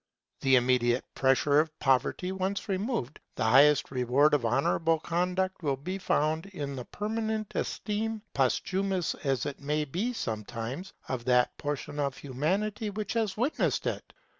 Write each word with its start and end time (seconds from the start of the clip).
The 0.39 0.55
immediate 0.55 1.05
pressure 1.13 1.59
of 1.59 1.77
poverty 1.77 2.31
once 2.31 2.67
removed, 2.67 3.19
the 3.35 3.43
highest 3.43 3.91
reward 3.91 4.33
of 4.33 4.43
honourable 4.47 4.99
conduct 4.99 5.61
will 5.61 5.77
be 5.77 5.99
found 5.99 6.47
in 6.47 6.75
the 6.75 6.85
permanent 6.85 7.51
esteem, 7.53 8.23
posthumous 8.33 9.13
as 9.23 9.45
it 9.45 9.59
may 9.59 9.85
be 9.85 10.11
sometimes, 10.11 10.91
of 11.07 11.25
that 11.25 11.55
portion 11.59 11.99
of 11.99 12.17
Humanity 12.17 12.89
which 12.89 13.13
has 13.13 13.37
witnessed 13.37 13.85
it. 13.85 14.11